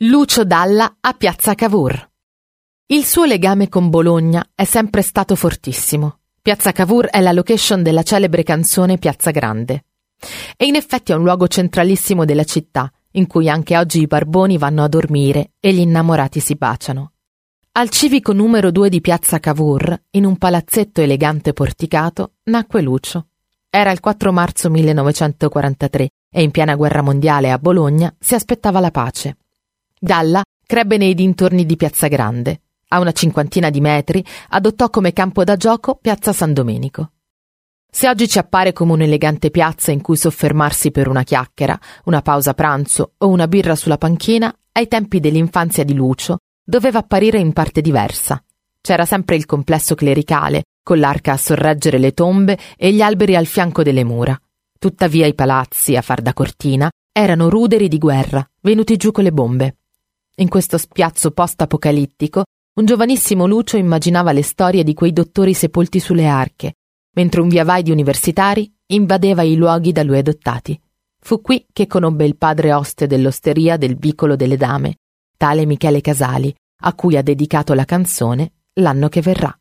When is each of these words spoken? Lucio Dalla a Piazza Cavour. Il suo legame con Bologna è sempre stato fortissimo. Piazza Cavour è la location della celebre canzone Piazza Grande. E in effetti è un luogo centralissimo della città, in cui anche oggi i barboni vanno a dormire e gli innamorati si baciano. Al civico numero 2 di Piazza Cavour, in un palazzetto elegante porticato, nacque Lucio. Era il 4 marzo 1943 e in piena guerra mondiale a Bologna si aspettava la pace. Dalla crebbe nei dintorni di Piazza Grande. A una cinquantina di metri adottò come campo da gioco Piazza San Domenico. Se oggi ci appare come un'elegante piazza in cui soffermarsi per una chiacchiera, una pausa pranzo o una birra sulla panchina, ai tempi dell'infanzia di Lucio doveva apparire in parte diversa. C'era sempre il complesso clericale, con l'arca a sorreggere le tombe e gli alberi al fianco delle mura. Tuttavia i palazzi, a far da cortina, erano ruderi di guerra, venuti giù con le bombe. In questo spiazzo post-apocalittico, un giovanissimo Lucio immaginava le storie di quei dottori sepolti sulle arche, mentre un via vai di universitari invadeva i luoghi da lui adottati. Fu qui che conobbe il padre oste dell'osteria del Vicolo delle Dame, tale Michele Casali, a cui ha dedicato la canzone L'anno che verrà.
Lucio 0.00 0.44
Dalla 0.44 0.98
a 1.00 1.14
Piazza 1.14 1.54
Cavour. 1.54 2.10
Il 2.88 3.02
suo 3.06 3.24
legame 3.24 3.70
con 3.70 3.88
Bologna 3.88 4.46
è 4.54 4.64
sempre 4.64 5.00
stato 5.00 5.34
fortissimo. 5.34 6.18
Piazza 6.42 6.70
Cavour 6.72 7.06
è 7.06 7.18
la 7.22 7.32
location 7.32 7.82
della 7.82 8.02
celebre 8.02 8.42
canzone 8.42 8.98
Piazza 8.98 9.30
Grande. 9.30 9.86
E 10.54 10.66
in 10.66 10.74
effetti 10.74 11.12
è 11.12 11.14
un 11.14 11.22
luogo 11.22 11.48
centralissimo 11.48 12.26
della 12.26 12.44
città, 12.44 12.92
in 13.12 13.26
cui 13.26 13.48
anche 13.48 13.74
oggi 13.78 14.02
i 14.02 14.06
barboni 14.06 14.58
vanno 14.58 14.84
a 14.84 14.88
dormire 14.88 15.52
e 15.60 15.72
gli 15.72 15.80
innamorati 15.80 16.40
si 16.40 16.56
baciano. 16.56 17.12
Al 17.72 17.88
civico 17.88 18.34
numero 18.34 18.70
2 18.70 18.90
di 18.90 19.00
Piazza 19.00 19.40
Cavour, 19.40 19.98
in 20.10 20.26
un 20.26 20.36
palazzetto 20.36 21.00
elegante 21.00 21.54
porticato, 21.54 22.32
nacque 22.42 22.82
Lucio. 22.82 23.28
Era 23.70 23.92
il 23.92 24.00
4 24.00 24.30
marzo 24.30 24.68
1943 24.68 26.10
e 26.30 26.42
in 26.42 26.50
piena 26.50 26.74
guerra 26.74 27.00
mondiale 27.00 27.50
a 27.50 27.58
Bologna 27.58 28.14
si 28.18 28.34
aspettava 28.34 28.78
la 28.78 28.90
pace. 28.90 29.38
Dalla 29.98 30.42
crebbe 30.66 30.98
nei 30.98 31.14
dintorni 31.14 31.64
di 31.64 31.74
Piazza 31.74 32.06
Grande. 32.08 32.60
A 32.88 33.00
una 33.00 33.12
cinquantina 33.12 33.70
di 33.70 33.80
metri 33.80 34.22
adottò 34.50 34.90
come 34.90 35.14
campo 35.14 35.42
da 35.42 35.56
gioco 35.56 35.94
Piazza 35.94 36.34
San 36.34 36.52
Domenico. 36.52 37.12
Se 37.90 38.06
oggi 38.06 38.28
ci 38.28 38.38
appare 38.38 38.74
come 38.74 38.92
un'elegante 38.92 39.50
piazza 39.50 39.92
in 39.92 40.02
cui 40.02 40.18
soffermarsi 40.18 40.90
per 40.90 41.08
una 41.08 41.22
chiacchiera, 41.22 41.78
una 42.04 42.20
pausa 42.20 42.52
pranzo 42.52 43.14
o 43.16 43.28
una 43.28 43.48
birra 43.48 43.74
sulla 43.74 43.96
panchina, 43.96 44.54
ai 44.72 44.86
tempi 44.86 45.18
dell'infanzia 45.18 45.82
di 45.82 45.94
Lucio 45.94 46.40
doveva 46.62 46.98
apparire 46.98 47.38
in 47.38 47.54
parte 47.54 47.80
diversa. 47.80 48.42
C'era 48.82 49.06
sempre 49.06 49.36
il 49.36 49.46
complesso 49.46 49.94
clericale, 49.94 50.64
con 50.82 50.98
l'arca 50.98 51.32
a 51.32 51.38
sorreggere 51.38 51.98
le 51.98 52.12
tombe 52.12 52.58
e 52.76 52.92
gli 52.92 53.00
alberi 53.00 53.34
al 53.34 53.46
fianco 53.46 53.82
delle 53.82 54.04
mura. 54.04 54.38
Tuttavia 54.78 55.26
i 55.26 55.34
palazzi, 55.34 55.96
a 55.96 56.02
far 56.02 56.20
da 56.20 56.34
cortina, 56.34 56.90
erano 57.10 57.48
ruderi 57.48 57.88
di 57.88 57.96
guerra, 57.96 58.46
venuti 58.60 58.98
giù 58.98 59.10
con 59.10 59.24
le 59.24 59.32
bombe. 59.32 59.76
In 60.38 60.50
questo 60.50 60.76
spiazzo 60.76 61.30
post-apocalittico, 61.30 62.44
un 62.74 62.84
giovanissimo 62.84 63.46
Lucio 63.46 63.78
immaginava 63.78 64.32
le 64.32 64.42
storie 64.42 64.84
di 64.84 64.92
quei 64.92 65.14
dottori 65.14 65.54
sepolti 65.54 65.98
sulle 65.98 66.26
arche, 66.26 66.74
mentre 67.14 67.40
un 67.40 67.48
via 67.48 67.64
vai 67.64 67.82
di 67.82 67.90
universitari 67.90 68.70
invadeva 68.88 69.40
i 69.40 69.56
luoghi 69.56 69.92
da 69.92 70.02
lui 70.02 70.18
adottati. 70.18 70.78
Fu 71.18 71.40
qui 71.40 71.66
che 71.72 71.86
conobbe 71.86 72.26
il 72.26 72.36
padre 72.36 72.74
oste 72.74 73.06
dell'osteria 73.06 73.78
del 73.78 73.96
Vicolo 73.96 74.36
delle 74.36 74.58
Dame, 74.58 74.96
tale 75.38 75.64
Michele 75.64 76.02
Casali, 76.02 76.54
a 76.82 76.92
cui 76.92 77.16
ha 77.16 77.22
dedicato 77.22 77.72
la 77.72 77.86
canzone 77.86 78.52
L'anno 78.74 79.08
che 79.08 79.22
verrà. 79.22 79.58